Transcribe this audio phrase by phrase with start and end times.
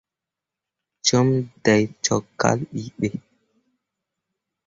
[1.05, 1.27] Cum
[1.63, 3.09] dai cok kal bi be.